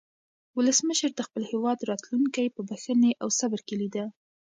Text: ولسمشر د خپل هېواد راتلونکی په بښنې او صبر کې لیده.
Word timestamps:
ولسمشر 0.57 1.09
د 1.15 1.21
خپل 1.27 1.43
هېواد 1.51 1.79
راتلونکی 1.91 2.47
په 2.55 2.61
بښنې 2.69 3.11
او 3.21 3.29
صبر 3.39 3.59
کې 3.67 3.75
لیده. 3.81 4.05